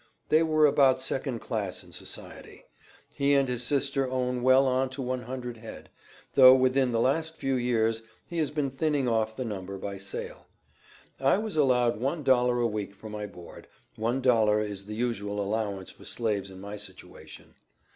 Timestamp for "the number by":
9.35-9.97